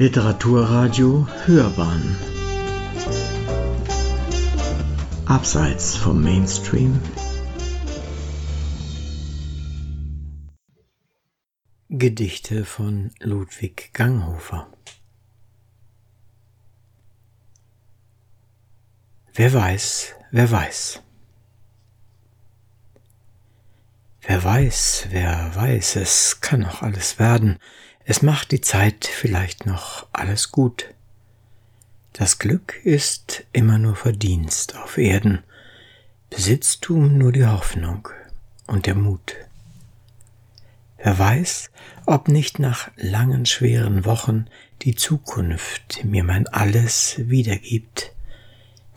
Literaturradio 0.00 1.26
Hörbahn. 1.44 2.16
Abseits 5.26 5.96
vom 5.96 6.22
Mainstream. 6.22 7.00
Gedichte 11.88 12.64
von 12.64 13.10
Ludwig 13.18 13.92
Ganghofer. 13.92 14.68
Wer 19.34 19.52
weiß, 19.52 20.14
wer 20.30 20.48
weiß. 20.48 21.02
Wer 24.20 24.44
weiß, 24.44 25.06
wer 25.10 25.56
weiß, 25.56 25.96
es 25.96 26.40
kann 26.40 26.60
noch 26.60 26.82
alles 26.82 27.18
werden, 27.18 27.58
es 28.10 28.22
macht 28.22 28.52
die 28.52 28.62
Zeit 28.62 29.04
vielleicht 29.04 29.66
noch 29.66 30.06
alles 30.14 30.50
gut. 30.50 30.94
Das 32.14 32.38
Glück 32.38 32.80
ist 32.82 33.44
immer 33.52 33.78
nur 33.78 33.96
Verdienst 33.96 34.76
auf 34.78 34.96
Erden, 34.96 35.42
Besitztum 36.30 37.18
nur 37.18 37.32
die 37.32 37.44
Hoffnung 37.44 38.08
und 38.66 38.86
der 38.86 38.94
Mut. 38.94 39.34
Wer 40.96 41.18
weiß, 41.18 41.70
ob 42.06 42.28
nicht 42.28 42.58
nach 42.58 42.90
langen 42.96 43.44
schweren 43.44 44.06
Wochen 44.06 44.46
die 44.80 44.94
Zukunft 44.94 46.02
mir 46.02 46.24
mein 46.24 46.46
Alles 46.46 47.16
wiedergibt, 47.18 48.14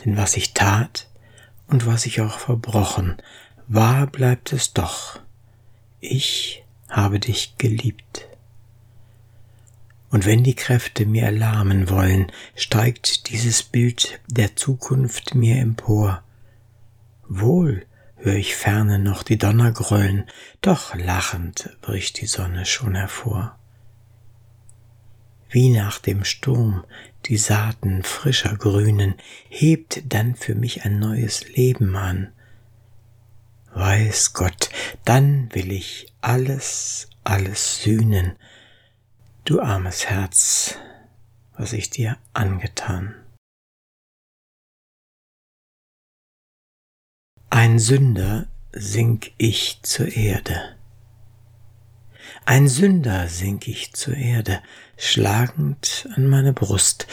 denn 0.05 0.15
was 0.15 0.37
ich 0.37 0.53
tat 0.53 1.09
und 1.67 1.85
was 1.85 2.05
ich 2.05 2.21
auch 2.21 2.39
verbrochen, 2.39 3.17
wahr 3.67 4.07
bleibt 4.07 4.53
es 4.53 4.71
doch, 4.71 5.19
ich 5.99 6.63
habe 6.87 7.19
dich 7.19 7.57
geliebt. 7.57 8.30
Und 10.11 10.25
wenn 10.25 10.43
die 10.43 10.55
Kräfte 10.55 11.05
mir 11.05 11.23
erlahmen 11.23 11.89
wollen, 11.89 12.31
steigt 12.55 13.29
dieses 13.29 13.63
Bild 13.63 14.19
der 14.27 14.55
Zukunft 14.57 15.35
mir 15.35 15.55
empor. 15.55 16.21
Wohl 17.27 17.85
hör 18.17 18.35
ich 18.35 18.55
ferne 18.55 18.99
noch 18.99 19.23
die 19.23 19.37
Donner 19.37 19.71
grollen, 19.71 20.25
doch 20.61 20.93
lachend 20.95 21.75
bricht 21.81 22.19
die 22.21 22.27
Sonne 22.27 22.65
schon 22.65 22.95
hervor. 22.95 23.57
Wie 25.49 25.69
nach 25.69 25.97
dem 25.99 26.23
Sturm 26.25 26.83
die 27.25 27.37
Saaten 27.37 28.03
frischer 28.03 28.55
grünen, 28.55 29.15
hebt 29.49 30.01
dann 30.13 30.35
für 30.35 30.55
mich 30.55 30.83
ein 30.83 30.99
neues 30.99 31.47
Leben 31.55 31.95
an. 31.95 32.31
Weiß 33.73 34.33
Gott, 34.33 34.69
dann 35.05 35.53
will 35.53 35.71
ich 35.71 36.07
alles, 36.19 37.09
alles 37.23 37.81
sühnen, 37.81 38.33
Du 39.43 39.59
armes 39.59 40.05
Herz, 40.05 40.77
was 41.57 41.73
ich 41.73 41.89
dir 41.89 42.17
angetan. 42.31 43.15
Ein 47.49 47.79
Sünder 47.79 48.47
sink 48.71 49.31
ich 49.39 49.79
zur 49.81 50.15
Erde. 50.15 50.77
Ein 52.45 52.67
Sünder 52.67 53.27
sink 53.29 53.67
ich 53.67 53.93
zur 53.93 54.15
Erde, 54.15 54.61
schlagend 54.95 56.07
an 56.15 56.27
meine 56.27 56.53
Brust. 56.53 57.07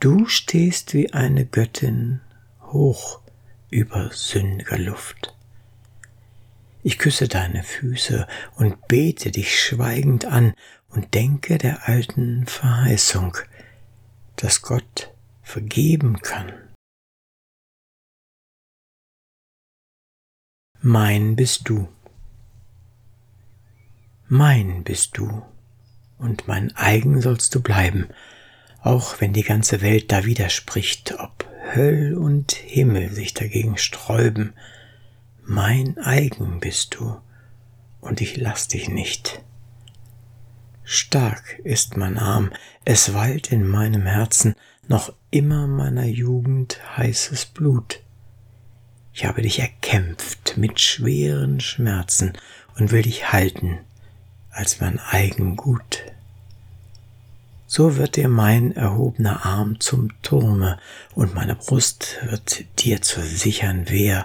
Du 0.00 0.26
stehst 0.26 0.94
wie 0.94 1.12
eine 1.12 1.44
Göttin 1.44 2.22
hoch 2.62 3.20
über 3.68 4.10
sündiger 4.12 4.78
Luft. 4.78 5.34
Ich 6.82 6.98
küsse 6.98 7.28
deine 7.28 7.62
Füße 7.62 8.26
und 8.54 8.88
bete 8.88 9.30
dich 9.30 9.62
schweigend 9.62 10.24
an 10.24 10.54
und 10.88 11.14
denke 11.14 11.58
der 11.58 11.88
alten 11.88 12.46
Verheißung, 12.46 13.36
dass 14.36 14.62
Gott 14.62 15.12
vergeben 15.42 16.20
kann. 16.20 16.52
Mein 20.80 21.36
bist 21.36 21.68
du. 21.68 21.88
Mein 24.28 24.84
bist 24.84 25.16
du 25.18 25.42
und 26.18 26.48
mein 26.48 26.74
eigen 26.76 27.20
sollst 27.20 27.54
du 27.54 27.60
bleiben, 27.60 28.08
auch 28.80 29.20
wenn 29.20 29.32
die 29.32 29.42
ganze 29.42 29.80
Welt 29.80 30.12
da 30.12 30.24
widerspricht, 30.24 31.14
ob 31.18 31.48
Höll 31.74 32.14
und 32.14 32.52
Himmel 32.52 33.12
sich 33.12 33.34
dagegen 33.34 33.76
sträuben. 33.76 34.54
Mein 35.42 35.98
eigen 35.98 36.60
bist 36.60 36.94
du, 36.94 37.20
und 38.00 38.20
ich 38.20 38.36
lass 38.36 38.68
dich 38.68 38.88
nicht. 38.88 39.42
Stark 40.88 41.58
ist 41.64 41.96
mein 41.96 42.16
Arm, 42.16 42.52
es 42.84 43.12
weilt 43.12 43.50
in 43.50 43.66
meinem 43.66 44.06
Herzen 44.06 44.54
noch 44.86 45.12
immer 45.32 45.66
meiner 45.66 46.04
Jugend 46.04 46.78
heißes 46.96 47.46
Blut. 47.46 47.98
Ich 49.12 49.24
habe 49.24 49.42
dich 49.42 49.58
erkämpft 49.58 50.56
mit 50.56 50.78
schweren 50.80 51.58
Schmerzen 51.58 52.34
und 52.78 52.92
will 52.92 53.02
dich 53.02 53.32
halten 53.32 53.80
als 54.50 54.80
mein 54.80 55.00
eigen 55.00 55.56
Gut. 55.56 56.04
So 57.66 57.96
wird 57.96 58.14
dir 58.14 58.28
mein 58.28 58.70
erhobener 58.70 59.44
Arm 59.44 59.80
zum 59.80 60.10
Turme 60.22 60.78
und 61.16 61.34
meine 61.34 61.56
Brust 61.56 62.18
wird 62.30 62.64
dir 62.78 63.02
zur 63.02 63.24
sichern 63.24 63.90
Wehr. 63.90 64.24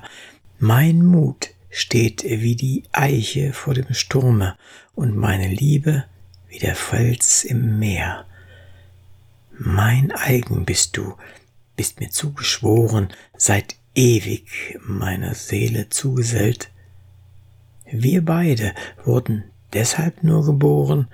Mein 0.60 1.04
Mut 1.04 1.50
steht 1.72 2.24
wie 2.24 2.56
die 2.56 2.84
Eiche 2.92 3.52
vor 3.52 3.74
dem 3.74 3.96
Sturme 3.96 4.56
und 4.94 5.18
meine 5.18 5.48
Liebe 5.48 6.06
wie 6.51 6.59
der 6.59 6.75
Fels 6.75 7.45
im 7.45 7.79
Meer. 7.79 8.25
Mein 9.57 10.12
eigen 10.12 10.66
bist 10.66 10.97
du, 10.97 11.16
bist 11.78 12.01
mir 12.01 12.09
zugeschworen, 12.09 13.07
seit 13.38 13.78
ewig 13.95 14.78
meiner 14.85 15.34
Seele 15.34 15.88
zugesellt. 15.88 16.69
Wir 17.85 18.23
beide 18.23 18.75
wurden 19.03 19.45
deshalb 19.72 20.23
nur 20.23 20.45
geboren, 20.45 21.07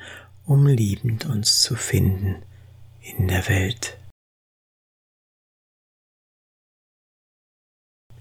um 0.46 0.66
liebend 0.66 1.28
uns 1.28 1.62
zu 1.62 1.76
finden 1.76 2.42
in 3.02 3.28
der 3.28 3.48
Welt. 3.48 3.98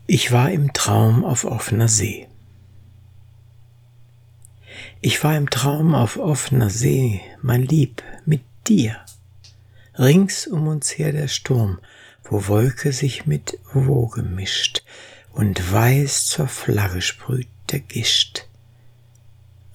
Ich 0.07 0.33
war 0.33 0.51
im 0.51 0.73
Traum 0.75 1.25
auf 1.25 1.45
offener 1.45 1.89
See. 1.89 2.29
Ich 5.09 5.23
war 5.23 5.37
im 5.37 5.51
Traum 5.51 5.95
auf 5.95 6.17
offener 6.17 6.69
See, 6.69 7.21
mein 7.41 7.63
Lieb, 7.63 8.03
mit 8.25 8.43
dir. 8.67 8.97
Rings 9.97 10.49
um 10.49 10.67
uns 10.67 10.99
her 10.99 11.13
der 11.13 11.29
Sturm, 11.29 11.79
wo 12.25 12.49
Wolke 12.49 12.91
sich 12.91 13.25
mit 13.25 13.57
Woge 13.73 14.25
mischt 14.25 14.83
und 15.33 15.73
weiß 15.73 16.27
zur 16.27 16.49
Flagge 16.49 17.03
sprüht 17.03 17.47
der 17.71 17.79
Gischt. 17.79 18.49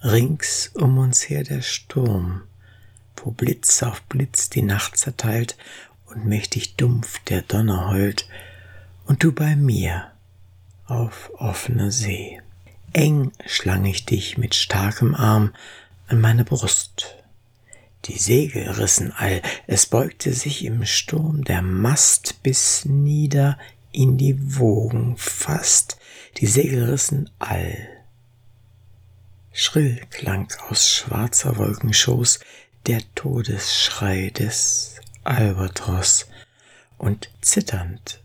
Rings 0.02 0.70
um 0.74 0.98
uns 0.98 1.30
her 1.30 1.44
der 1.44 1.62
Sturm, 1.62 2.42
wo 3.16 3.30
Blitz 3.30 3.82
auf 3.82 4.02
Blitz 4.02 4.50
die 4.50 4.60
Nacht 4.60 4.98
zerteilt 4.98 5.56
und 6.04 6.26
mächtig 6.26 6.76
dumpf 6.76 7.20
der 7.20 7.40
Donner 7.40 7.88
heult, 7.88 8.28
und 9.06 9.24
du 9.24 9.32
bei 9.32 9.56
mir 9.56 10.12
auf 10.84 11.30
offener 11.38 11.90
See. 11.90 12.38
Eng 12.92 13.32
schlang 13.46 13.84
ich 13.86 14.04
dich 14.04 14.36
mit 14.36 14.54
starkem 14.54 15.14
Arm 15.14 15.54
an 16.08 16.20
meine 16.20 16.44
Brust. 16.44 17.16
Die 18.04 18.18
Segel 18.18 18.68
rissen 18.68 19.12
all, 19.12 19.40
es 19.66 19.86
beugte 19.86 20.32
sich 20.32 20.64
im 20.64 20.84
Sturm 20.84 21.44
der 21.44 21.62
Mast 21.62 22.42
bis 22.42 22.84
nieder 22.84 23.58
in 23.92 24.18
die 24.18 24.58
Wogen 24.58 25.16
fast, 25.16 25.98
die 26.38 26.46
Segel 26.46 26.90
rissen 26.90 27.30
all. 27.38 27.88
Schrill 29.52 30.00
klang 30.10 30.52
aus 30.68 30.88
schwarzer 30.88 31.56
Wolkenschoß 31.56 32.40
der 32.86 33.02
Todesschrei 33.14 34.30
des 34.30 34.96
Albatros, 35.24 36.26
und 36.98 37.30
zitternd 37.40 38.22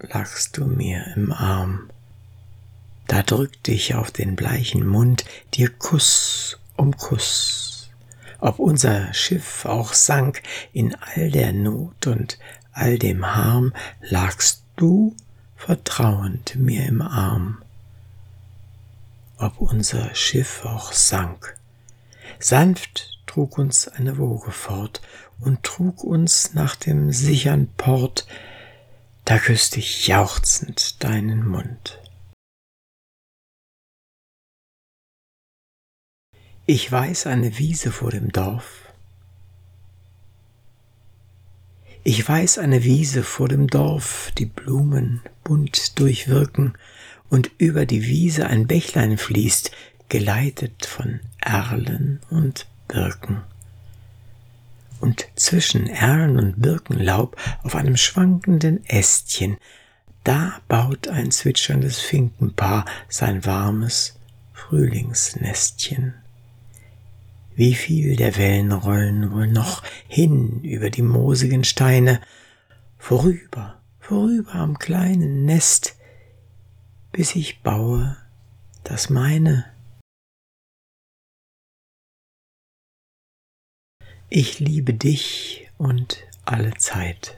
lagst 0.00 0.56
du 0.56 0.64
mir 0.64 1.12
im 1.16 1.32
Arm 1.32 1.89
da 3.10 3.24
drückte 3.24 3.72
ich 3.72 3.96
auf 3.96 4.12
den 4.12 4.36
bleichen 4.36 4.86
Mund 4.86 5.24
dir 5.54 5.68
Kuss 5.68 6.60
um 6.76 6.96
Kuss. 6.96 7.90
Ob 8.38 8.60
unser 8.60 9.12
Schiff 9.12 9.64
auch 9.64 9.94
sank 9.94 10.42
in 10.72 10.94
all 10.94 11.28
der 11.32 11.52
Not 11.52 12.06
und 12.06 12.38
all 12.72 13.00
dem 13.00 13.34
Harm, 13.34 13.74
lagst 14.00 14.62
du 14.76 15.16
vertrauend 15.56 16.54
mir 16.54 16.86
im 16.86 17.02
Arm. 17.02 17.60
Ob 19.38 19.60
unser 19.60 20.14
Schiff 20.14 20.64
auch 20.64 20.92
sank. 20.92 21.56
Sanft 22.38 23.18
trug 23.26 23.58
uns 23.58 23.88
eine 23.88 24.18
Woge 24.18 24.52
fort 24.52 25.02
und 25.40 25.64
trug 25.64 26.04
uns 26.04 26.54
nach 26.54 26.76
dem 26.76 27.12
sichern 27.12 27.66
Port, 27.76 28.28
da 29.24 29.38
küsst 29.38 29.76
ich 29.76 30.06
jauchzend 30.06 31.02
deinen 31.02 31.44
Mund. 31.44 31.98
Ich 36.72 36.92
weiß 36.92 37.26
eine 37.26 37.58
Wiese 37.58 37.90
vor 37.90 38.12
dem 38.12 38.30
Dorf. 38.30 38.92
Ich 42.04 42.28
weiß 42.28 42.58
eine 42.58 42.84
Wiese 42.84 43.24
vor 43.24 43.48
dem 43.48 43.66
Dorf, 43.66 44.30
die 44.38 44.46
Blumen 44.46 45.20
bunt 45.42 45.98
durchwirken, 45.98 46.74
und 47.28 47.50
über 47.58 47.86
die 47.86 48.06
Wiese 48.06 48.46
ein 48.46 48.68
Bächlein 48.68 49.18
fließt, 49.18 49.72
geleitet 50.08 50.86
von 50.86 51.18
Erlen 51.40 52.20
und 52.30 52.68
Birken. 52.86 53.42
Und 55.00 55.26
zwischen 55.34 55.88
Erlen 55.88 56.38
und 56.38 56.62
Birkenlaub 56.62 57.36
auf 57.64 57.74
einem 57.74 57.96
schwankenden 57.96 58.86
Ästchen, 58.86 59.56
da 60.22 60.60
baut 60.68 61.08
ein 61.08 61.32
zwitscherndes 61.32 61.98
Finkenpaar 61.98 62.84
sein 63.08 63.44
warmes 63.44 64.14
Frühlingsnestchen. 64.52 66.14
Wie 67.54 67.74
viel 67.74 68.16
der 68.16 68.36
Wellen 68.36 68.72
rollen 68.72 69.32
wohl 69.32 69.46
noch 69.46 69.82
hin 70.08 70.62
über 70.62 70.90
die 70.90 71.02
moosigen 71.02 71.64
Steine, 71.64 72.20
vorüber, 72.98 73.80
vorüber 73.98 74.54
am 74.54 74.78
kleinen 74.78 75.44
Nest, 75.44 75.96
bis 77.12 77.34
ich 77.34 77.62
baue 77.62 78.16
das 78.84 79.10
meine. 79.10 79.66
Ich 84.28 84.60
liebe 84.60 84.94
dich 84.94 85.68
und 85.76 86.24
alle 86.44 86.74
Zeit. 86.74 87.36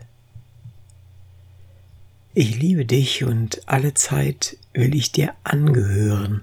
Ich 2.35 2.59
liebe 2.59 2.85
dich 2.85 3.25
und 3.25 3.67
alle 3.67 3.95
Zeit 3.95 4.57
will 4.73 4.95
ich 4.95 5.13
dir 5.13 5.35
angehören. 5.45 6.43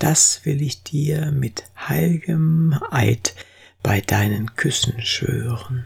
Das 0.00 0.46
will 0.46 0.62
ich 0.62 0.82
dir 0.82 1.30
mit 1.30 1.64
heilgem 1.76 2.74
Eid 2.90 3.34
bei 3.82 4.00
deinen 4.00 4.56
Küssen 4.56 5.02
schwören. 5.02 5.84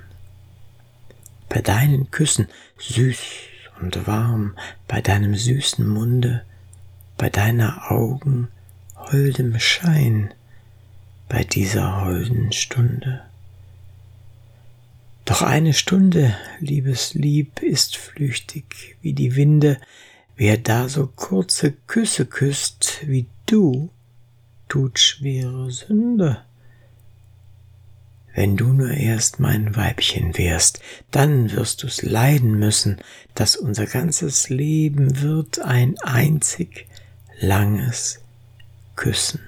Bei 1.48 1.60
deinen 1.60 2.12
Küssen 2.12 2.46
süß 2.78 3.18
und 3.80 4.06
warm, 4.06 4.56
bei 4.86 5.00
deinem 5.00 5.34
süßen 5.34 5.84
Munde, 5.86 6.44
bei 7.18 7.28
deiner 7.28 7.90
Augen 7.90 8.46
holdem 8.96 9.58
Schein, 9.58 10.32
bei 11.28 11.42
dieser 11.42 12.04
holden 12.04 12.52
Stunde. 12.52 13.20
Doch 15.24 15.42
eine 15.42 15.72
Stunde, 15.72 16.36
liebes 16.60 17.14
Lieb, 17.14 17.62
ist 17.64 17.96
flüchtig 17.96 18.96
wie 19.02 19.12
die 19.12 19.34
Winde. 19.34 19.80
Wer 20.36 20.56
da 20.56 20.88
so 20.88 21.08
kurze 21.08 21.72
Küsse 21.72 22.26
küsst 22.26 23.00
wie 23.08 23.26
du, 23.46 23.90
tut 24.68 24.98
schwere 24.98 25.70
Sünde. 25.70 26.44
Wenn 28.34 28.56
du 28.56 28.72
nur 28.72 28.90
erst 28.90 29.38
mein 29.38 29.76
Weibchen 29.76 30.36
wärst, 30.36 30.80
dann 31.12 31.52
wirst 31.52 31.84
du's 31.84 32.02
leiden 32.02 32.58
müssen, 32.58 33.00
dass 33.34 33.54
unser 33.54 33.86
ganzes 33.86 34.48
Leben 34.48 35.20
wird 35.20 35.60
ein 35.60 35.96
einzig 36.00 36.88
langes 37.38 38.20
Küssen. 38.96 39.40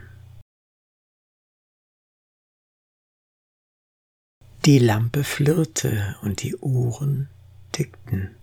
Die 4.64 4.78
Lampe 4.78 5.24
flirrte 5.24 6.16
und 6.22 6.42
die 6.42 6.56
Uhren 6.56 7.28
tickten. 7.72 8.36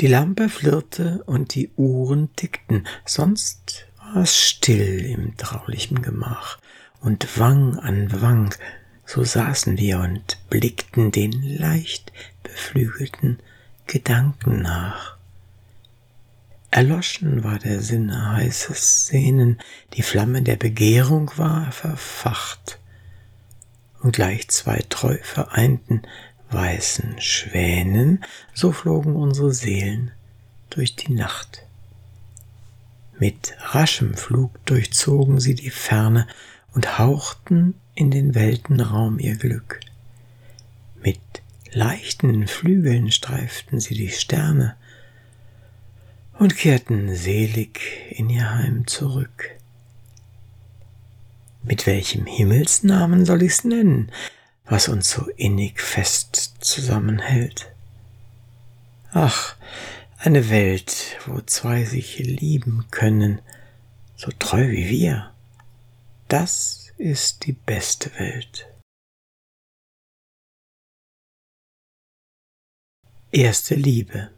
Die 0.00 0.06
Lampe 0.06 0.48
flirrte 0.48 1.22
und 1.26 1.54
die 1.54 1.70
Uhren 1.76 2.34
tickten, 2.34 2.86
sonst 3.04 3.86
war 3.98 4.22
es 4.22 4.36
still 4.36 5.04
im 5.04 5.36
traulichen 5.36 6.02
Gemach, 6.02 6.58
und 7.00 7.38
Wang 7.38 7.78
an 7.78 8.20
Wang, 8.20 8.54
so 9.04 9.24
saßen 9.24 9.76
wir 9.76 9.98
und 10.00 10.38
blickten 10.48 11.10
den 11.10 11.32
leicht 11.58 12.12
beflügelten 12.42 13.40
Gedanken 13.86 14.62
nach. 14.62 15.16
Erloschen 16.70 17.44
war 17.44 17.58
der 17.58 17.82
Sinne 17.82 18.32
heißes 18.32 19.06
Sehnen, 19.08 19.60
die 19.92 20.02
Flamme 20.02 20.42
der 20.42 20.56
Begehrung 20.56 21.30
war 21.36 21.70
verfacht, 21.70 22.78
und 24.00 24.16
gleich 24.16 24.48
zwei 24.48 24.82
treu 24.88 25.18
vereinten 25.22 26.02
weißen 26.52 27.20
Schwänen, 27.20 28.24
so 28.54 28.72
flogen 28.72 29.16
unsere 29.16 29.52
Seelen 29.52 30.10
durch 30.70 30.96
die 30.96 31.12
Nacht. 31.12 31.62
Mit 33.18 33.54
raschem 33.60 34.14
Flug 34.14 34.64
durchzogen 34.66 35.40
sie 35.40 35.54
die 35.54 35.70
Ferne 35.70 36.26
und 36.74 36.98
hauchten 36.98 37.74
in 37.94 38.10
den 38.10 38.34
Weltenraum 38.34 39.18
ihr 39.18 39.36
Glück. 39.36 39.80
Mit 41.02 41.20
leichten 41.72 42.46
Flügeln 42.46 43.10
streiften 43.10 43.80
sie 43.80 43.94
die 43.94 44.10
Sterne 44.10 44.76
und 46.38 46.56
kehrten 46.56 47.14
selig 47.14 47.80
in 48.10 48.30
ihr 48.30 48.50
Heim 48.50 48.86
zurück. 48.86 49.50
Mit 51.62 51.86
welchem 51.86 52.26
Himmelsnamen 52.26 53.24
soll 53.24 53.42
ich's 53.42 53.64
nennen, 53.64 54.10
was 54.72 54.88
uns 54.88 55.10
so 55.10 55.28
innig 55.36 55.82
fest 55.82 56.56
zusammenhält? 56.60 57.70
Ach, 59.12 59.54
eine 60.16 60.48
Welt, 60.48 61.18
wo 61.26 61.42
zwei 61.42 61.84
sich 61.84 62.18
lieben 62.20 62.86
können, 62.90 63.42
so 64.16 64.30
treu 64.38 64.70
wie 64.70 64.88
wir. 64.88 65.34
Das 66.28 66.90
ist 66.96 67.44
die 67.44 67.52
beste 67.52 68.18
Welt. 68.18 68.66
Erste 73.30 73.74
Liebe. 73.74 74.30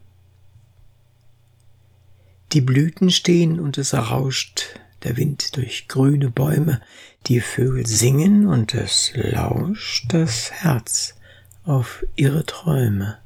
Die 2.51 2.61
Blüten 2.61 3.09
stehen 3.09 3.61
und 3.61 3.77
es 3.77 3.93
rauscht 3.93 4.81
der 5.05 5.17
Wind 5.17 5.55
durch 5.55 5.87
grüne 5.87 6.29
Bäume, 6.29 6.81
die 7.27 7.39
Vögel 7.39 7.85
singen 7.85 8.47
und 8.47 8.73
es 8.73 9.11
lauscht 9.13 10.05
das 10.11 10.51
Herz 10.51 11.15
auf 11.63 12.05
ihre 12.15 12.45
Träume. 12.45 13.19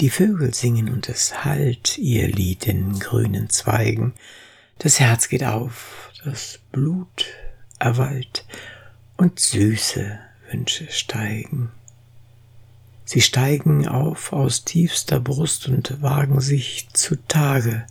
Die 0.00 0.10
Vögel 0.10 0.52
singen 0.52 0.90
und 0.90 1.08
es 1.08 1.44
hallt 1.44 1.98
ihr 1.98 2.26
Lied 2.26 2.66
in 2.66 2.98
grünen 2.98 3.48
Zweigen, 3.48 4.12
das 4.78 4.98
Herz 4.98 5.28
geht 5.28 5.44
auf, 5.44 6.10
das 6.24 6.58
Blut 6.72 7.26
erwallt 7.78 8.44
und 9.16 9.38
süße 9.38 10.18
Wünsche 10.50 10.90
steigen. 10.90 11.70
Sie 13.04 13.20
steigen 13.20 13.86
auf 13.86 14.32
aus 14.32 14.64
tiefster 14.64 15.20
Brust 15.20 15.68
und 15.68 16.02
wagen 16.02 16.40
sich 16.40 16.88
zu 16.92 17.16
Tage, 17.28 17.86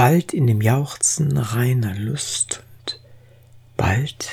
bald 0.00 0.32
in 0.32 0.46
dem 0.46 0.62
Jauchzen 0.62 1.36
reiner 1.36 1.94
Lust 1.94 2.62
und 2.80 3.00
bald 3.76 4.30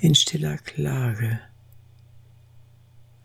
in 0.00 0.16
stiller 0.16 0.58
Klage. 0.58 1.38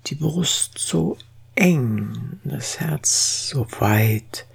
Die 0.06 0.14
Brust 0.14 0.78
so 0.78 1.18
eng, 1.56 2.40
das 2.44 2.80
Herz 2.80 3.50
so 3.50 3.66
weit 3.80 4.46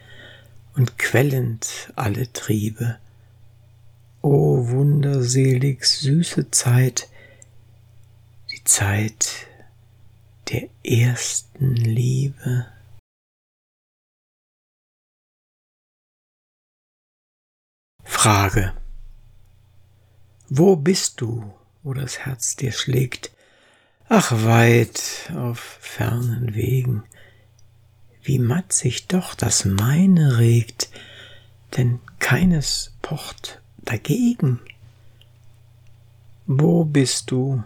und 0.76 0.99
quellend 0.99 1.93
alle 1.97 2.33
Triebe. 2.33 3.00
O 4.23 4.69
wunderselig 4.69 5.85
süße 5.87 6.52
Zeit, 6.52 7.09
die 8.52 8.62
Zeit 8.62 9.49
der 10.49 10.69
ersten 10.85 11.75
Liebe. 11.75 12.67
Frage. 18.22 18.74
Wo 20.50 20.76
bist 20.76 21.22
du, 21.22 21.54
wo 21.82 21.94
das 21.94 22.18
Herz 22.18 22.54
dir 22.54 22.70
schlägt? 22.70 23.30
Ach, 24.10 24.30
weit 24.44 25.32
auf 25.34 25.58
fernen 25.80 26.54
Wegen. 26.54 27.02
Wie 28.22 28.38
matt 28.38 28.74
sich 28.74 29.06
doch 29.06 29.34
das 29.34 29.64
meine 29.64 30.36
regt, 30.36 30.90
denn 31.78 31.98
keines 32.18 32.92
pocht 33.00 33.62
dagegen. 33.78 34.60
Wo 36.44 36.84
bist 36.84 37.30
du, 37.30 37.64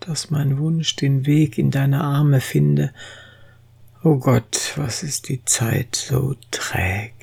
dass 0.00 0.28
mein 0.28 0.58
Wunsch 0.58 0.94
den 0.96 1.24
Weg 1.24 1.56
in 1.56 1.70
deine 1.70 2.04
Arme 2.04 2.42
finde? 2.42 2.92
O 4.04 4.18
Gott, 4.18 4.74
was 4.76 5.02
ist 5.02 5.30
die 5.30 5.42
Zeit 5.46 5.96
so 5.96 6.36
träg? 6.50 7.14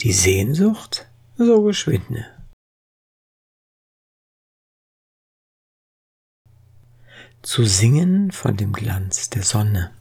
Die 0.00 0.14
Sehnsucht? 0.14 1.08
So 1.36 1.62
geschwinde. 1.62 2.26
Zu 7.42 7.64
singen 7.64 8.32
von 8.32 8.56
dem 8.56 8.72
Glanz 8.72 9.30
der 9.30 9.42
Sonne. 9.42 9.92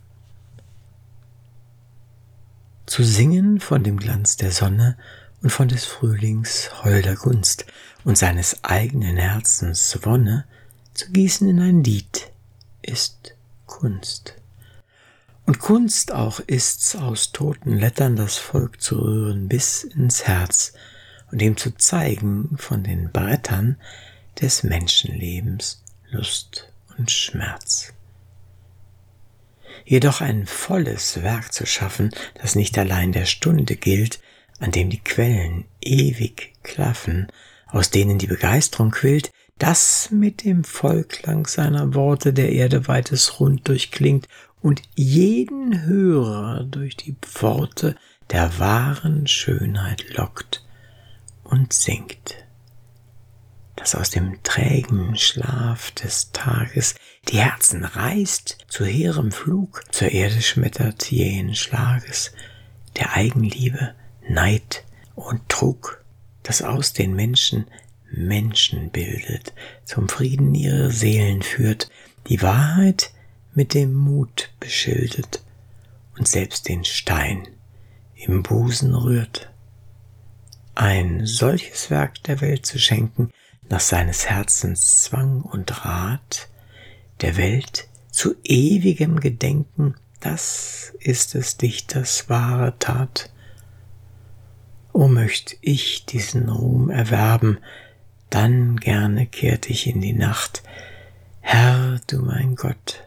Zu 2.85 3.03
singen 3.03 3.59
von 3.59 3.83
dem 3.83 3.97
Glanz 3.97 4.37
der 4.37 4.51
Sonne 4.51 4.97
und 5.41 5.49
von 5.49 5.67
des 5.67 5.85
Frühlings 5.85 6.83
holder 6.83 7.15
Gunst 7.15 7.65
und 8.05 8.17
seines 8.17 8.63
eigenen 8.63 9.17
Herzens 9.17 9.99
Wonne 10.03 10.45
zu 10.93 11.11
gießen 11.11 11.49
in 11.49 11.59
ein 11.59 11.83
Lied 11.83 12.31
ist 12.81 13.35
Kunst. 13.65 14.35
Und 15.45 15.59
Kunst 15.59 16.13
auch 16.13 16.39
ist's, 16.39 16.95
aus 16.95 17.31
toten 17.31 17.77
Lettern 17.77 18.15
das 18.15 18.37
Volk 18.37 18.79
zu 18.79 18.99
rühren 18.99 19.49
bis 19.49 19.83
ins 19.83 20.25
Herz 20.25 20.73
und 21.33 21.41
ihm 21.41 21.57
zu 21.57 21.75
zeigen 21.75 22.55
von 22.57 22.83
den 22.83 23.11
Brettern 23.11 23.77
des 24.39 24.61
Menschenlebens 24.61 25.83
Lust 26.11 26.71
und 26.99 27.09
Schmerz. 27.09 27.91
Jedoch 29.83 30.21
ein 30.21 30.45
volles 30.45 31.23
Werk 31.23 31.51
zu 31.51 31.65
schaffen, 31.65 32.11
das 32.39 32.53
nicht 32.53 32.77
allein 32.77 33.11
der 33.11 33.25
Stunde 33.25 33.75
gilt, 33.75 34.19
an 34.59 34.69
dem 34.69 34.91
die 34.91 34.99
Quellen 34.99 35.65
ewig 35.81 36.53
klaffen, 36.61 37.27
aus 37.65 37.89
denen 37.89 38.19
die 38.19 38.27
Begeisterung 38.27 38.91
quillt, 38.91 39.31
das 39.57 40.09
mit 40.11 40.43
dem 40.43 40.63
Vollklang 40.63 41.47
seiner 41.47 41.95
Worte 41.95 42.31
der 42.31 42.51
Erde 42.51 42.87
weites 42.87 43.39
Rund 43.39 43.67
durchklingt 43.67 44.27
und 44.61 44.83
jeden 44.93 45.83
Hörer 45.83 46.63
durch 46.63 46.95
die 46.95 47.15
Pforte 47.19 47.95
der 48.29 48.59
wahren 48.59 49.25
Schönheit 49.25 50.05
lockt 50.15 50.63
und 51.43 51.73
singt, 51.73 52.35
dass 53.75 53.95
aus 53.95 54.09
dem 54.09 54.41
trägen 54.43 55.17
Schlaf 55.17 55.91
des 55.91 56.31
Tages 56.31 56.95
die 57.29 57.39
Herzen 57.39 57.83
reißt 57.85 58.65
zu 58.67 58.85
hehrem 58.85 59.31
Flug, 59.31 59.83
zur 59.91 60.09
Erde 60.09 60.41
schmettert 60.41 61.11
jähen 61.11 61.55
Schlages, 61.55 62.33
der 62.97 63.13
Eigenliebe, 63.15 63.95
Neid 64.27 64.83
und 65.15 65.47
Trug, 65.49 66.03
das 66.43 66.61
aus 66.61 66.93
den 66.93 67.15
Menschen 67.15 67.65
Menschen 68.11 68.91
bildet, 68.91 69.53
zum 69.85 70.07
Frieden 70.07 70.53
ihre 70.53 70.91
Seelen 70.91 71.41
führt, 71.41 71.89
die 72.27 72.41
Wahrheit 72.41 73.11
mit 73.53 73.73
dem 73.73 73.93
Mut 73.93 74.51
beschildet 74.59 75.43
und 76.17 76.27
selbst 76.27 76.69
den 76.69 76.85
Stein 76.85 77.47
im 78.15 78.43
Busen 78.43 78.93
rührt. 78.93 79.52
Ein 80.75 81.27
solches 81.27 81.91
Werk 81.91 82.23
der 82.23 82.41
Welt 82.41 82.65
zu 82.65 82.79
schenken, 82.79 83.31
nach 83.69 83.79
seines 83.79 84.27
Herzens 84.27 85.03
Zwang 85.03 85.41
und 85.41 85.85
Rat, 85.85 86.49
der 87.21 87.37
Welt 87.37 87.87
zu 88.09 88.35
ewigem 88.43 89.19
Gedenken, 89.19 89.95
das 90.19 90.93
ist 90.99 91.35
des 91.35 91.57
Dichters 91.57 92.27
wahre 92.27 92.77
Tat. 92.79 93.31
O 94.93 95.07
möcht 95.07 95.57
ich 95.61 96.05
diesen 96.05 96.49
Ruhm 96.49 96.89
erwerben, 96.89 97.59
dann 98.31 98.77
gerne 98.77 99.27
kehrt 99.27 99.69
ich 99.69 99.85
in 99.85 100.01
die 100.01 100.13
Nacht. 100.13 100.63
Herr, 101.41 101.99
du 102.07 102.19
mein 102.19 102.55
Gott, 102.55 103.03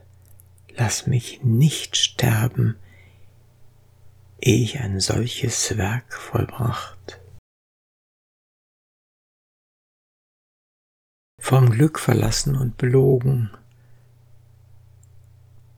lass 0.76 1.08
mich 1.08 1.40
nicht 1.42 1.96
sterben, 1.96 2.76
ehe 4.40 4.62
ich 4.62 4.78
ein 4.78 5.00
solches 5.00 5.76
Werk 5.76 6.14
vollbracht. 6.14 7.20
Vom 11.48 11.70
Glück 11.70 12.00
verlassen 12.00 12.56
und 12.56 12.76
belogen, 12.76 13.52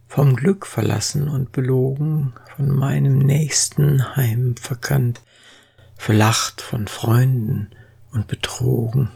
vom 0.07 0.35
Glück 0.35 0.65
verlassen 0.65 1.29
und 1.29 1.53
belogen, 1.53 2.33
von 2.57 2.71
meinem 2.71 3.19
nächsten 3.19 4.17
Heim 4.17 4.57
verkannt, 4.57 5.21
verlacht 5.95 6.63
von 6.63 6.89
Freunden 6.89 7.69
und 8.13 8.29
betrogen, 8.29 9.11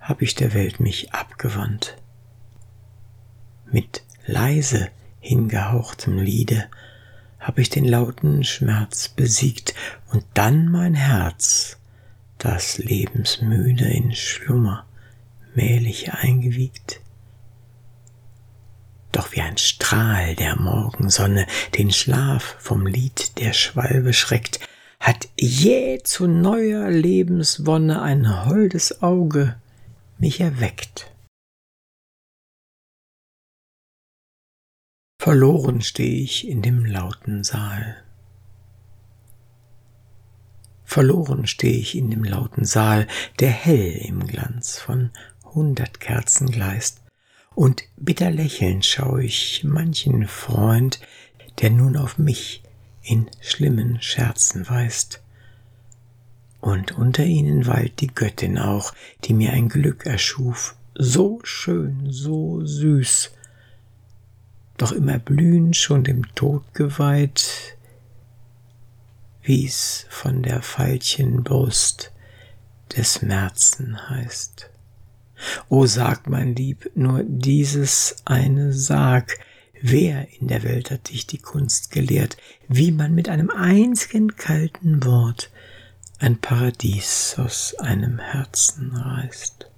hab 0.00 0.22
ich 0.22 0.34
der 0.34 0.54
Welt 0.54 0.80
mich 0.80 1.14
abgewandt. 1.14 1.98
Mit 3.70 4.02
leise 4.26 4.88
hingehauchtem 5.20 6.18
Liede 6.18 6.64
hab 7.38 7.60
ich 7.60 7.70
den 7.70 7.84
lauten 7.84 8.42
Schmerz 8.42 9.06
besiegt 9.08 9.72
und 10.10 10.24
dann 10.34 10.68
mein 10.68 10.94
Herz, 10.94 11.78
das 12.38 12.78
lebensmüde 12.78 13.84
in 13.84 14.16
Schlummer 14.16 14.84
mählich 15.54 16.12
eingewiegt. 16.12 17.00
Doch 19.12 19.32
wie 19.32 19.40
ein 19.40 19.58
Strahl 19.58 20.34
der 20.34 20.56
Morgensonne 20.56 21.46
den 21.78 21.92
Schlaf 21.92 22.56
vom 22.58 22.86
Lied 22.86 23.38
der 23.38 23.52
Schwalbe 23.52 24.12
schreckt, 24.12 24.60
hat 24.98 25.28
jäh 25.38 26.02
zu 26.02 26.26
neuer 26.26 26.90
Lebenswonne 26.90 28.02
ein 28.02 28.46
holdes 28.46 29.02
Auge 29.02 29.56
mich 30.18 30.40
erweckt. 30.40 31.12
Verloren 35.20 35.80
steh 35.80 36.22
ich 36.22 36.48
in 36.48 36.60
dem 36.60 36.84
lauten 36.84 37.44
Saal. 37.44 38.02
Verloren 40.84 41.46
steh 41.46 41.78
ich 41.78 41.96
in 41.96 42.10
dem 42.10 42.24
lauten 42.24 42.64
Saal, 42.64 43.06
der 43.40 43.50
hell 43.50 43.96
im 44.06 44.26
Glanz 44.26 44.78
von 44.78 45.10
hundert 45.54 46.00
Kerzen 46.00 46.50
gleist, 46.50 47.00
und 47.54 47.84
bitter 47.96 48.30
lächelnd 48.30 48.84
schau 48.84 49.18
ich 49.18 49.62
manchen 49.64 50.26
Freund, 50.26 51.00
der 51.60 51.70
nun 51.70 51.96
auf 51.96 52.18
mich 52.18 52.62
in 53.02 53.30
schlimmen 53.40 54.00
Scherzen 54.02 54.68
weist. 54.68 55.22
Und 56.60 56.92
unter 56.92 57.24
ihnen 57.24 57.66
weilt 57.66 58.00
die 58.00 58.08
Göttin 58.08 58.58
auch, 58.58 58.94
die 59.24 59.34
mir 59.34 59.52
ein 59.52 59.68
Glück 59.68 60.06
erschuf, 60.06 60.74
so 60.94 61.40
schön, 61.44 62.10
so 62.10 62.64
süß, 62.64 63.32
doch 64.76 64.92
immer 64.92 65.18
blühend 65.18 65.76
schon 65.76 66.02
dem 66.04 66.34
Tod 66.34 66.62
geweiht, 66.74 67.76
wie's 69.42 70.06
von 70.08 70.42
der 70.42 70.62
Veilchenbrust 70.62 72.12
des 72.96 73.22
Märzen 73.22 74.08
heißt. 74.08 74.70
O 75.68 75.86
sag, 75.86 76.28
mein 76.28 76.54
Lieb, 76.54 76.90
nur 76.94 77.22
dieses 77.24 78.16
eine 78.24 78.72
Sag, 78.72 79.38
Wer 79.86 80.26
in 80.40 80.48
der 80.48 80.62
Welt 80.62 80.90
hat 80.90 81.10
dich 81.10 81.26
die 81.26 81.36
Kunst 81.36 81.90
gelehrt, 81.90 82.38
wie 82.68 82.90
man 82.90 83.14
mit 83.14 83.28
einem 83.28 83.50
einzigen 83.50 84.34
kalten 84.34 85.04
Wort 85.04 85.50
ein 86.18 86.40
Paradies 86.40 87.34
aus 87.36 87.74
einem 87.74 88.18
Herzen 88.18 88.96
reißt? 88.96 89.68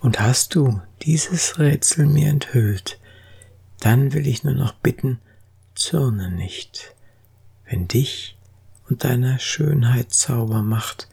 Und 0.00 0.18
hast 0.18 0.56
du 0.56 0.82
dieses 1.02 1.60
Rätsel 1.60 2.06
mir 2.06 2.30
enthüllt, 2.30 2.98
dann 3.78 4.12
will 4.12 4.26
ich 4.26 4.42
nur 4.42 4.54
noch 4.54 4.72
bitten, 4.72 5.20
zürne 5.76 6.32
nicht, 6.32 6.96
wenn 7.64 7.86
dich 7.86 8.36
und 8.88 9.04
deiner 9.04 9.38
Schönheit 9.38 10.12
Zaubermacht 10.12 11.08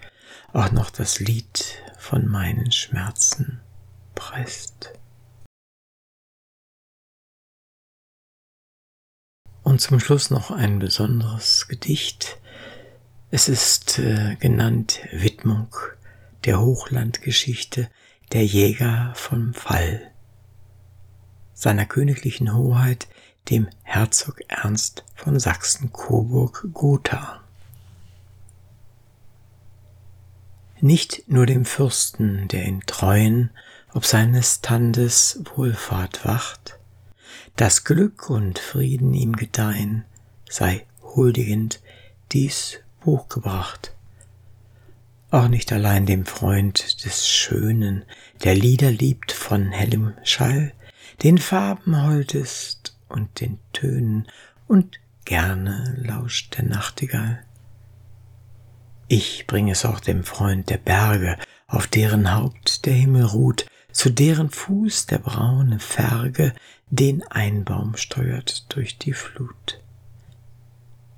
auch 0.54 0.72
noch 0.72 0.90
das 0.90 1.20
Lied 1.20 1.78
von 1.98 2.28
meinen 2.28 2.72
Schmerzen 2.72 3.62
preist. 4.16 4.94
Und 9.64 9.80
zum 9.80 10.00
Schluss 10.00 10.30
noch 10.30 10.52
ein 10.52 10.80
besonderes 10.80 11.68
Gedicht. 11.68 12.40
Es 13.30 13.48
ist 13.48 14.00
äh, 14.00 14.36
genannt 14.36 15.00
Widmung 15.12 15.74
der 16.46 16.60
Hochlandgeschichte 16.60 17.90
der 18.32 18.46
Jäger 18.46 19.14
vom 19.16 19.54
Fall 19.54 20.12
seiner 21.54 21.86
königlichen 21.86 22.56
Hoheit 22.56 23.08
dem 23.50 23.68
Herzog 23.84 24.42
Ernst 24.48 25.06
von 25.14 25.40
Sachsen-Coburg-Gotha. 25.40 27.41
Nicht 30.84 31.24
nur 31.28 31.46
dem 31.46 31.66
Fürsten, 31.66 32.48
der 32.48 32.64
in 32.64 32.82
Treuen 32.82 33.52
ob 33.94 34.06
seines 34.06 34.56
Standes 34.56 35.44
Wohlfahrt 35.56 36.26
wacht, 36.26 36.80
dass 37.56 37.84
Glück 37.84 38.30
und 38.32 38.58
Frieden 38.58 39.14
ihm 39.14 39.36
gedeihen, 39.36 40.06
sei 40.50 40.86
huldigend 41.04 41.82
dies 42.32 42.80
Buch 43.02 43.30
gebracht. 43.30 43.94
Auch 45.30 45.50
nicht 45.50 45.72
allein 45.72 46.08
dem 46.08 46.26
Freund 46.26 47.06
des 47.06 47.28
Schönen, 47.28 48.04
der 48.44 48.56
Lieder 48.56 48.92
liebt 48.92 49.32
von 49.32 49.72
hellem 49.72 50.14
Schall, 50.24 50.74
den 51.22 51.38
Farben 51.38 52.08
hold 52.08 52.34
ist 52.34 52.98
und 53.08 53.40
den 53.40 53.60
Tönen 53.72 54.28
und 54.68 55.00
gerne 55.26 55.96
lauscht 56.02 56.58
der 56.58 56.66
Nachtigall. 56.66 57.44
Ich 59.14 59.46
bring 59.46 59.70
es 59.70 59.84
auch 59.84 60.00
dem 60.00 60.24
Freund 60.24 60.70
der 60.70 60.78
Berge, 60.78 61.38
auf 61.68 61.86
deren 61.86 62.34
Haupt 62.34 62.86
der 62.86 62.94
Himmel 62.94 63.26
ruht, 63.26 63.66
zu 63.92 64.10
deren 64.10 64.50
Fuß 64.50 65.08
der 65.08 65.18
braune 65.18 65.82
Ferge 65.82 66.54
den 66.92 67.22
Einbaum 67.24 67.98
steuert 67.98 68.74
durch 68.74 68.98
die 69.00 69.12
Flut. 69.12 69.82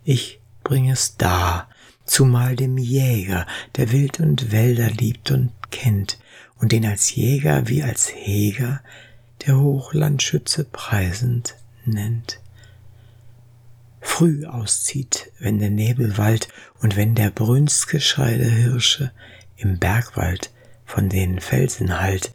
Ich 0.04 0.40
bring 0.64 0.90
es 0.90 1.18
da, 1.18 1.70
zumal 2.04 2.56
dem 2.56 2.80
Jäger, 2.80 3.46
der 3.76 3.92
Wild 3.92 4.20
und 4.20 4.52
Wälder 4.52 4.90
liebt 4.90 5.30
und 5.30 5.52
kennt 5.70 6.18
und 6.58 6.72
den 6.72 6.88
als 6.88 7.14
Jäger 7.14 7.68
wie 7.68 7.84
als 7.84 8.12
Heger 8.12 8.82
der 9.46 9.60
Hochlandschütze 9.60 10.64
preisend 10.64 11.58
nennt. 11.86 12.40
Früh 14.06 14.46
auszieht, 14.46 15.32
wenn 15.40 15.58
der 15.58 15.72
Nebel 15.72 16.18
wallt 16.18 16.50
und 16.82 16.96
wenn 16.98 17.16
der 17.16 17.32
Brünstgeschrei 17.32 18.38
der 18.38 18.52
Hirsche 18.52 19.12
im 19.56 19.80
Bergwald 19.80 20.52
von 20.86 21.10
den 21.10 21.40
Felsen 21.40 22.00
hallt, 22.00 22.34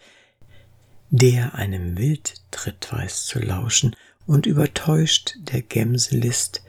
der 1.10 1.54
einem 1.54 1.96
Wildtritt 1.96 2.88
weiß 2.90 3.26
zu 3.26 3.38
lauschen 3.38 3.94
und 4.26 4.46
übertäuscht 4.46 5.36
der 5.38 5.62
Gemse 5.62 6.16
List 6.16 6.64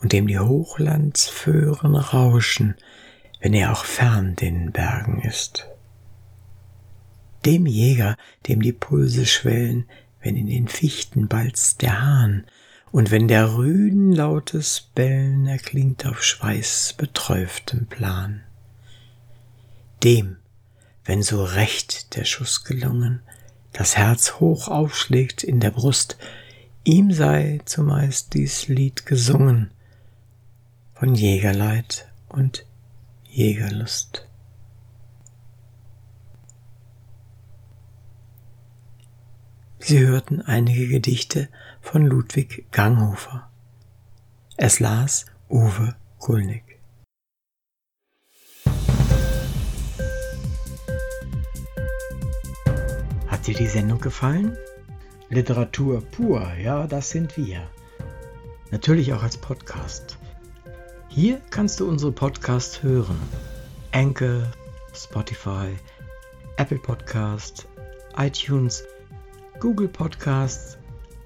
und 0.00 0.12
dem 0.12 0.26
die 0.26 0.38
Hochlandsföhren 0.38 1.94
rauschen, 1.94 2.74
wenn 3.40 3.54
er 3.54 3.72
auch 3.72 3.84
fern 3.84 4.34
den 4.36 4.72
Bergen 4.72 5.22
ist. 5.22 5.68
Dem 7.46 7.66
Jäger, 7.66 8.16
dem 8.48 8.60
die 8.60 8.72
Pulse 8.72 9.24
schwellen, 9.24 9.88
wenn 10.20 10.36
in 10.36 10.48
den 10.48 10.68
Fichten 10.68 11.28
balzt 11.28 11.80
der 11.80 12.02
Hahn, 12.02 12.44
und 12.92 13.10
wenn 13.10 13.26
der 13.26 13.56
Rüden 13.56 14.12
lautes 14.12 14.90
Bellen 14.94 15.46
erklingt 15.46 16.06
auf 16.06 16.22
schweißbeträuftem 16.22 17.86
Plan. 17.86 18.42
Dem, 20.04 20.36
wenn 21.04 21.22
so 21.22 21.42
recht 21.42 22.14
der 22.16 22.26
Schuss 22.26 22.64
gelungen, 22.64 23.22
das 23.72 23.96
Herz 23.96 24.34
hoch 24.40 24.68
aufschlägt 24.68 25.42
in 25.42 25.58
der 25.58 25.70
Brust, 25.70 26.18
ihm 26.84 27.12
sei 27.12 27.60
zumeist 27.64 28.34
dies 28.34 28.68
Lied 28.68 29.06
gesungen 29.06 29.70
von 30.92 31.14
Jägerleid 31.14 32.08
und 32.28 32.66
Jägerlust. 33.24 34.28
Sie 39.78 39.98
hörten 39.98 40.42
einige 40.42 40.88
Gedichte 40.88 41.48
von 41.82 42.06
Ludwig 42.06 42.70
Ganghofer. 42.70 43.50
Es 44.56 44.80
las 44.80 45.26
Uwe 45.50 45.94
Kulnig. 46.18 46.80
Hat 53.26 53.46
dir 53.46 53.54
die 53.54 53.66
Sendung 53.66 54.00
gefallen? 54.00 54.56
Literatur 55.28 56.00
pur, 56.00 56.54
ja, 56.54 56.86
das 56.86 57.10
sind 57.10 57.36
wir. 57.36 57.68
Natürlich 58.70 59.12
auch 59.12 59.22
als 59.22 59.36
Podcast. 59.36 60.16
Hier 61.08 61.42
kannst 61.50 61.80
du 61.80 61.88
unsere 61.88 62.12
Podcasts 62.12 62.82
hören. 62.82 63.18
Anchor, 63.90 64.50
Spotify, 64.94 65.76
Apple 66.56 66.78
Podcast, 66.78 67.66
iTunes, 68.16 68.84
Google 69.58 69.88
Podcasts, 69.88 70.78